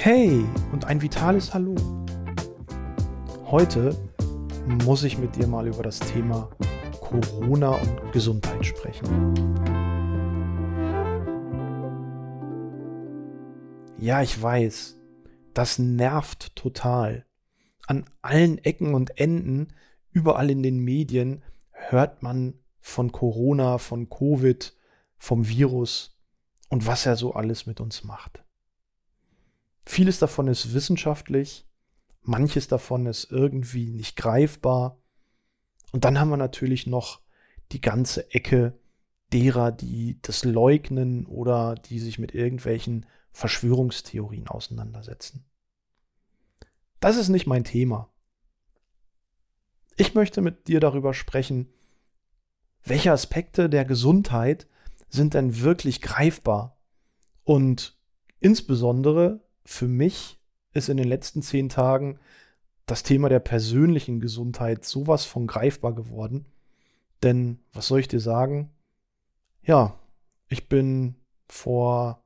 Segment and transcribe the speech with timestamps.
[0.00, 1.74] Hey und ein vitales Hallo.
[3.46, 3.96] Heute
[4.84, 6.48] muss ich mit dir mal über das Thema
[7.00, 9.34] Corona und Gesundheit sprechen.
[13.98, 14.98] Ja, ich weiß,
[15.54, 17.24] das nervt total.
[17.86, 19.68] An allen Ecken und Enden,
[20.12, 24.74] überall in den Medien hört man von Corona, von Covid,
[25.18, 26.15] vom Virus
[26.68, 28.44] und was er so alles mit uns macht.
[29.84, 31.66] Vieles davon ist wissenschaftlich,
[32.22, 34.98] manches davon ist irgendwie nicht greifbar.
[35.92, 37.20] Und dann haben wir natürlich noch
[37.72, 38.78] die ganze Ecke
[39.32, 45.44] derer, die das leugnen oder die sich mit irgendwelchen Verschwörungstheorien auseinandersetzen.
[47.00, 48.10] Das ist nicht mein Thema.
[49.96, 51.68] Ich möchte mit dir darüber sprechen,
[52.84, 54.66] welche Aspekte der Gesundheit
[55.08, 56.76] sind denn wirklich greifbar
[57.44, 57.96] und
[58.40, 60.38] insbesondere für mich
[60.72, 62.18] ist in den letzten zehn Tagen
[62.86, 66.46] das Thema der persönlichen Gesundheit sowas von greifbar geworden.
[67.22, 68.70] Denn, was soll ich dir sagen?
[69.62, 69.98] Ja,
[70.48, 71.16] ich bin
[71.48, 72.22] vor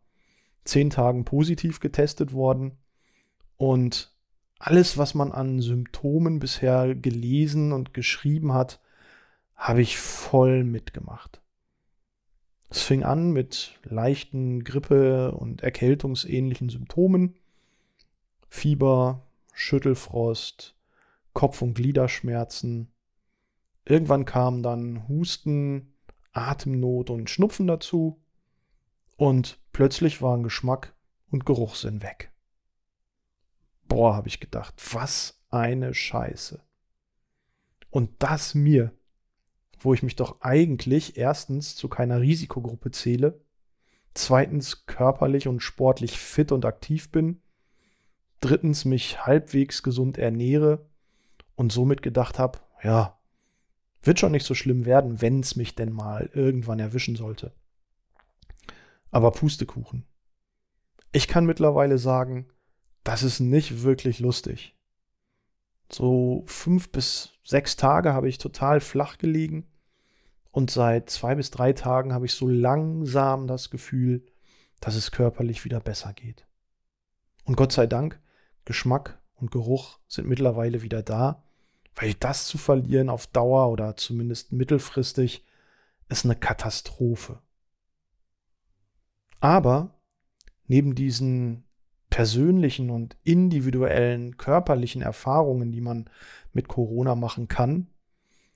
[0.65, 2.77] zehn Tagen positiv getestet worden
[3.57, 4.15] und
[4.59, 8.81] alles, was man an Symptomen bisher gelesen und geschrieben hat,
[9.57, 11.40] habe ich voll mitgemacht.
[12.71, 17.35] Es fing an mit leichten Grippe- und Erkältungsähnlichen Symptomen.
[18.49, 20.77] Fieber, Schüttelfrost,
[21.33, 22.93] Kopf- und Gliederschmerzen.
[23.85, 25.95] Irgendwann kamen dann Husten,
[26.33, 28.23] Atemnot und Schnupfen dazu.
[29.17, 30.95] Und plötzlich waren Geschmack
[31.31, 32.33] und Geruchssinn weg.
[33.89, 36.63] Boah, habe ich gedacht, was eine Scheiße.
[37.91, 38.93] Und das mir,
[39.81, 43.41] wo ich mich doch eigentlich erstens zu keiner Risikogruppe zähle,
[44.15, 47.41] zweitens körperlich und sportlich fit und aktiv bin,
[48.41, 50.87] drittens mich halbwegs gesund ernähre
[51.57, 53.19] und somit gedacht habe, ja,
[54.03, 57.53] wird schon nicht so schlimm werden, wenn es mich denn mal irgendwann erwischen sollte.
[59.11, 60.07] Aber Pustekuchen.
[61.13, 62.47] Ich kann mittlerweile sagen,
[63.03, 64.77] das ist nicht wirklich lustig.
[65.91, 69.70] So fünf bis sechs Tage habe ich total flach gelegen
[70.51, 74.27] und seit zwei bis drei Tagen habe ich so langsam das Gefühl,
[74.81, 76.47] dass es körperlich wieder besser geht.
[77.45, 78.21] Und Gott sei Dank,
[78.65, 81.43] Geschmack und Geruch sind mittlerweile wieder da,
[81.95, 85.45] weil das zu verlieren auf Dauer oder zumindest mittelfristig
[86.09, 87.41] ist eine Katastrophe.
[89.41, 90.01] Aber
[90.67, 91.65] neben diesen
[92.11, 96.11] persönlichen und individuellen körperlichen Erfahrungen, die man
[96.53, 97.87] mit Corona machen kann,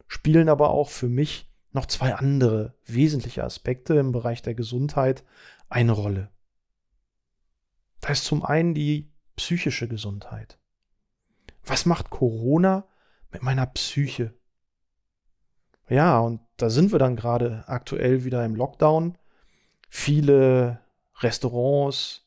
[0.09, 5.25] spielen aber auch für mich noch zwei andere wesentliche Aspekte im Bereich der Gesundheit
[5.69, 6.31] eine Rolle.
[8.01, 10.59] Da ist zum einen die psychische Gesundheit.
[11.65, 12.87] Was macht Corona
[13.31, 14.35] mit meiner Psyche?
[15.89, 19.19] Ja, und da sind wir dann gerade aktuell wieder im Lockdown.
[19.89, 20.81] Viele
[21.21, 22.25] Restaurants,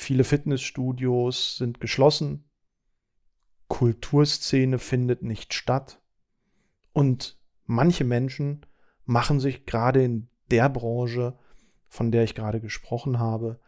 [0.00, 2.44] Viele Fitnessstudios sind geschlossen.
[3.66, 6.00] Kulturszene findet nicht statt.
[6.92, 8.64] Und manche Menschen
[9.08, 11.36] machen sich gerade in der Branche,
[11.88, 13.58] von der ich gerade gesprochen habe,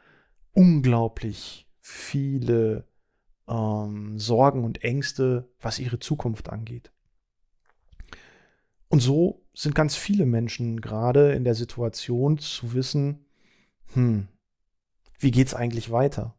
[0.52, 2.86] unglaublich viele
[3.48, 6.92] ähm, Sorgen und Ängste, was ihre Zukunft angeht.
[8.88, 13.24] Und so sind ganz viele Menschen gerade in der Situation zu wissen,
[13.94, 14.28] hm,
[15.18, 16.34] wie geht's eigentlich weiter?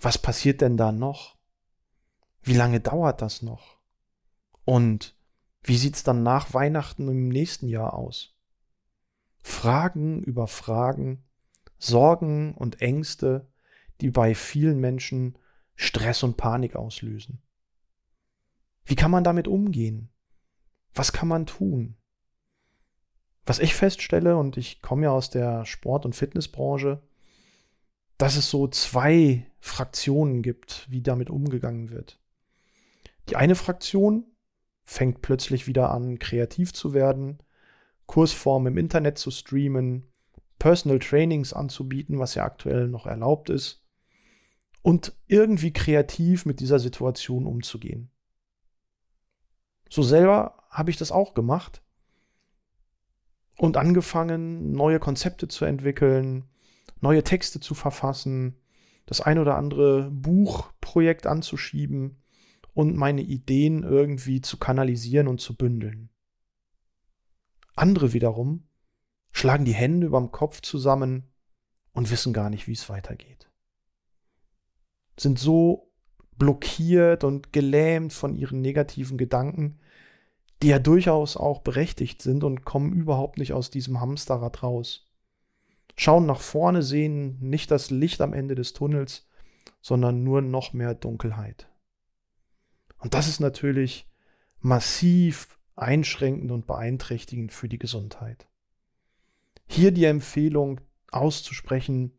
[0.00, 1.36] Was passiert denn da noch?
[2.42, 3.76] Wie lange dauert das noch?
[4.64, 5.13] Und
[5.64, 8.36] wie sieht's dann nach Weihnachten im nächsten Jahr aus?
[9.42, 11.24] Fragen über Fragen,
[11.78, 13.50] Sorgen und Ängste,
[14.00, 15.38] die bei vielen Menschen
[15.74, 17.42] Stress und Panik auslösen.
[18.84, 20.10] Wie kann man damit umgehen?
[20.94, 21.96] Was kann man tun?
[23.46, 27.02] Was ich feststelle, und ich komme ja aus der Sport- und Fitnessbranche,
[28.18, 32.20] dass es so zwei Fraktionen gibt, wie damit umgegangen wird.
[33.28, 34.26] Die eine Fraktion
[34.84, 37.38] fängt plötzlich wieder an, kreativ zu werden,
[38.06, 40.06] Kursformen im Internet zu streamen,
[40.58, 43.82] Personal Trainings anzubieten, was ja aktuell noch erlaubt ist,
[44.82, 48.10] und irgendwie kreativ mit dieser Situation umzugehen.
[49.88, 51.82] So selber habe ich das auch gemacht
[53.56, 56.44] und angefangen, neue Konzepte zu entwickeln,
[57.00, 58.58] neue Texte zu verfassen,
[59.06, 62.23] das ein oder andere Buchprojekt anzuschieben
[62.74, 66.10] und meine Ideen irgendwie zu kanalisieren und zu bündeln.
[67.76, 68.68] Andere wiederum
[69.32, 71.32] schlagen die Hände überm Kopf zusammen
[71.92, 73.50] und wissen gar nicht, wie es weitergeht.
[75.18, 75.92] Sind so
[76.36, 79.78] blockiert und gelähmt von ihren negativen Gedanken,
[80.62, 85.12] die ja durchaus auch berechtigt sind und kommen überhaupt nicht aus diesem Hamsterrad raus.
[85.96, 89.28] Schauen nach vorne, sehen nicht das Licht am Ende des Tunnels,
[89.80, 91.68] sondern nur noch mehr Dunkelheit.
[93.04, 94.08] Und das ist natürlich
[94.60, 98.48] massiv einschränkend und beeinträchtigend für die Gesundheit.
[99.66, 100.80] Hier die Empfehlung
[101.10, 102.16] auszusprechen,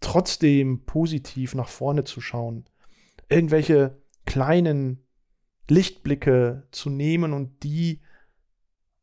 [0.00, 2.66] trotzdem positiv nach vorne zu schauen,
[3.28, 5.04] irgendwelche kleinen
[5.68, 8.00] Lichtblicke zu nehmen und die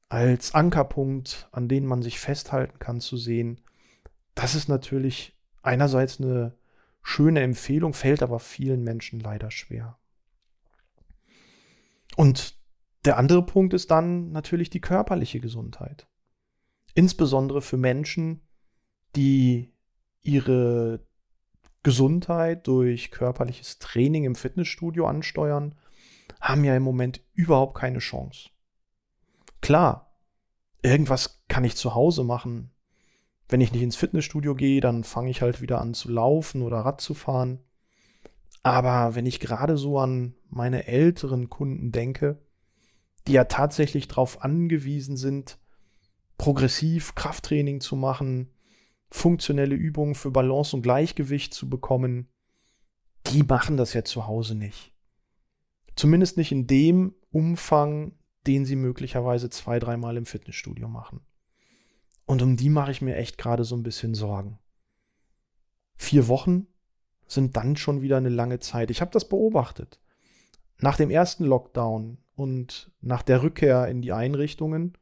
[0.07, 3.59] als Ankerpunkt, an denen man sich festhalten kann, zu sehen.
[4.35, 6.55] Das ist natürlich einerseits eine
[7.01, 9.97] schöne Empfehlung, fällt aber vielen Menschen leider schwer.
[12.15, 12.57] Und
[13.05, 16.07] der andere Punkt ist dann natürlich die körperliche Gesundheit.
[16.95, 18.47] Insbesondere für Menschen,
[19.15, 19.73] die
[20.21, 21.05] ihre
[21.81, 25.75] Gesundheit durch körperliches Training im Fitnessstudio ansteuern,
[26.39, 28.49] haben ja im Moment überhaupt keine Chance.
[29.61, 30.17] Klar,
[30.81, 32.71] irgendwas kann ich zu Hause machen.
[33.49, 36.77] Wenn ich nicht ins Fitnessstudio gehe, dann fange ich halt wieder an zu laufen oder
[36.77, 37.59] Rad zu fahren.
[38.63, 42.41] Aber wenn ich gerade so an meine älteren Kunden denke,
[43.27, 45.59] die ja tatsächlich darauf angewiesen sind,
[46.37, 48.49] progressiv Krafttraining zu machen,
[49.09, 52.29] funktionelle Übungen für Balance und Gleichgewicht zu bekommen,
[53.27, 54.93] die machen das ja zu Hause nicht.
[55.95, 58.13] Zumindest nicht in dem Umfang,
[58.47, 61.21] den sie möglicherweise zwei, dreimal im Fitnessstudio machen.
[62.25, 64.59] Und um die mache ich mir echt gerade so ein bisschen Sorgen.
[65.95, 66.67] Vier Wochen
[67.33, 68.91] sind dann schon wieder eine lange Zeit.
[68.91, 69.99] Ich habe das beobachtet.
[70.79, 74.97] Nach dem ersten Lockdown und nach der Rückkehr in die Einrichtungen,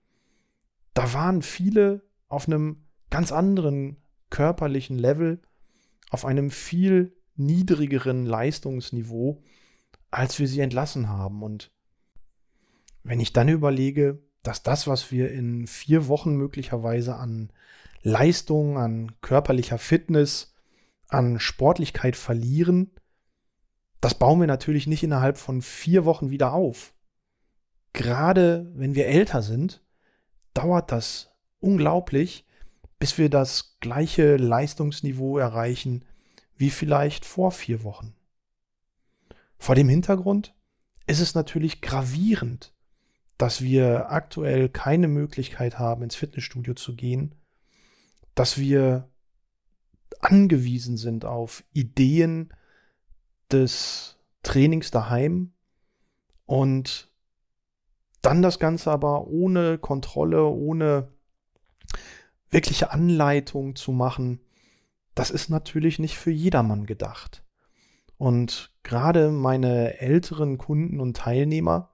[0.94, 3.98] da waren viele auf einem ganz anderen
[4.30, 5.42] körperlichen Level,
[6.10, 9.42] auf einem viel niedrigeren Leistungsniveau,
[10.10, 11.42] als wir sie entlassen haben.
[11.44, 11.72] Und
[13.04, 17.52] wenn ich dann überlege, dass das, was wir in vier Wochen möglicherweise an
[18.02, 20.54] Leistung, an körperlicher Fitness,
[21.12, 22.92] an Sportlichkeit verlieren,
[24.00, 26.94] das bauen wir natürlich nicht innerhalb von vier Wochen wieder auf.
[27.94, 29.84] Gerade wenn wir älter sind,
[30.54, 32.48] dauert das unglaublich,
[32.98, 36.06] bis wir das gleiche Leistungsniveau erreichen
[36.56, 38.14] wie vielleicht vor vier Wochen.
[39.58, 40.56] Vor dem Hintergrund
[41.08, 42.74] ist es natürlich gravierend,
[43.38, 47.34] dass wir aktuell keine Möglichkeit haben, ins Fitnessstudio zu gehen,
[48.36, 49.11] dass wir
[50.20, 52.54] angewiesen sind auf Ideen
[53.52, 55.54] des Trainings daheim
[56.46, 57.10] und
[58.22, 61.12] dann das Ganze aber ohne Kontrolle, ohne
[62.50, 64.42] wirkliche Anleitung zu machen,
[65.16, 67.44] das ist natürlich nicht für jedermann gedacht.
[68.18, 71.90] Und gerade meine älteren Kunden und Teilnehmer,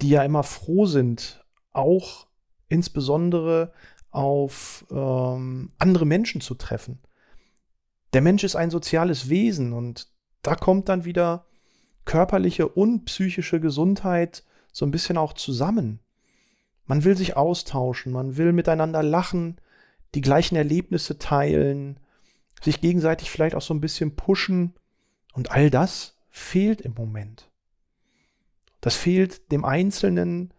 [0.00, 2.28] die ja immer froh sind, auch
[2.68, 3.72] insbesondere
[4.10, 6.98] auf ähm, andere Menschen zu treffen.
[8.12, 10.08] Der Mensch ist ein soziales Wesen und
[10.42, 11.46] da kommt dann wieder
[12.04, 16.00] körperliche und psychische Gesundheit so ein bisschen auch zusammen.
[16.86, 19.60] Man will sich austauschen, man will miteinander lachen,
[20.14, 22.00] die gleichen Erlebnisse teilen,
[22.62, 24.74] sich gegenseitig vielleicht auch so ein bisschen pushen.
[25.34, 27.50] Und all das fehlt im Moment.
[28.80, 30.54] Das fehlt dem Einzelnen,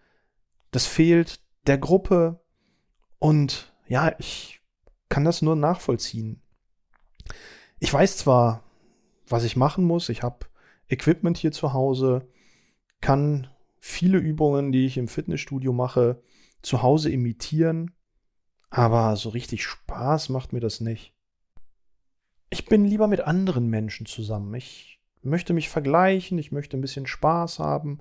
[0.71, 2.39] das fehlt der Gruppe.
[3.19, 4.61] Und ja, ich
[5.09, 6.41] kann das nur nachvollziehen.
[7.79, 8.63] Ich weiß zwar,
[9.27, 10.47] was ich machen muss, ich habe
[10.87, 12.27] Equipment hier zu Hause,
[13.01, 13.47] kann
[13.79, 16.21] viele Übungen, die ich im Fitnessstudio mache,
[16.61, 17.91] zu Hause imitieren,
[18.69, 21.13] aber so richtig Spaß macht mir das nicht.
[22.49, 24.53] Ich bin lieber mit anderen Menschen zusammen.
[24.55, 27.99] Ich möchte mich vergleichen, ich möchte ein bisschen Spaß haben,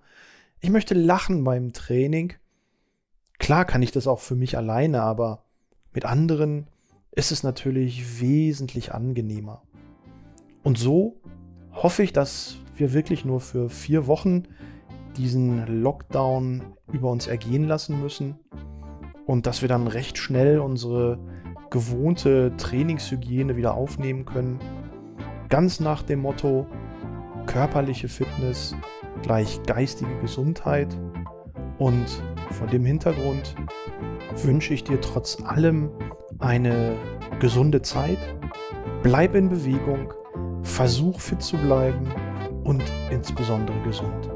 [0.61, 2.35] ich möchte lachen beim Training.
[3.49, 5.43] Klar kann ich das auch für mich alleine, aber
[5.95, 6.67] mit anderen
[7.13, 9.63] ist es natürlich wesentlich angenehmer.
[10.63, 11.23] Und so
[11.73, 14.43] hoffe ich, dass wir wirklich nur für vier Wochen
[15.17, 16.63] diesen Lockdown
[16.93, 18.39] über uns ergehen lassen müssen
[19.25, 21.19] und dass wir dann recht schnell unsere
[21.71, 24.59] gewohnte Trainingshygiene wieder aufnehmen können.
[25.49, 26.67] Ganz nach dem Motto
[27.47, 28.77] körperliche Fitness
[29.23, 30.95] gleich geistige Gesundheit.
[31.79, 33.55] Und vor dem Hintergrund
[34.43, 35.91] wünsche ich dir trotz allem
[36.39, 36.97] eine
[37.41, 38.19] gesunde Zeit.
[39.03, 40.13] Bleib in Bewegung,
[40.63, 42.09] versuch fit zu bleiben
[42.65, 44.31] und insbesondere gesund.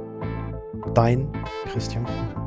[0.94, 1.28] Dein
[1.72, 2.41] Christian Kuhn.